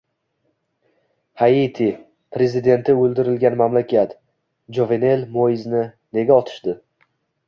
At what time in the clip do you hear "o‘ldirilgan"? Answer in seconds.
3.01-3.57